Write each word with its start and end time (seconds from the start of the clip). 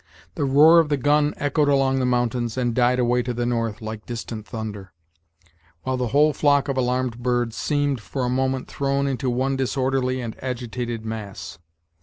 The 0.33 0.45
roar 0.45 0.79
of 0.79 0.89
the 0.89 0.97
gun 0.97 1.35
echoed 1.37 1.67
along 1.69 1.99
the 1.99 2.07
mountains, 2.07 2.57
and 2.57 2.73
died 2.73 2.97
away 2.97 3.21
to 3.21 3.35
the 3.35 3.45
north, 3.45 3.83
like 3.83 4.07
distant 4.07 4.47
thunder, 4.47 4.93
while 5.83 5.95
the 5.95 6.07
whole 6.07 6.33
flock 6.33 6.67
of 6.67 6.75
alarmed 6.75 7.19
birds 7.19 7.55
seemed, 7.55 8.01
for 8.01 8.25
a 8.25 8.27
moment, 8.27 8.67
thrown 8.67 9.05
into 9.05 9.29
one 9.29 9.55
disorderly 9.55 10.19
and 10.19 10.35
agitated 10.43 11.05
mass. 11.05 11.59